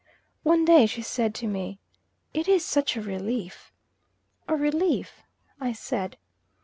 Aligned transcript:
One 0.41 0.65
day 0.65 0.87
she 0.87 1.03
said 1.03 1.35
to 1.35 1.47
me, 1.47 1.77
"It 2.33 2.47
is 2.47 2.65
such 2.65 2.95
a 2.97 3.03
relief." 3.03 3.71
"A 4.47 4.55
relief?" 4.55 5.21
I 5.59 5.73
said. 5.73 6.17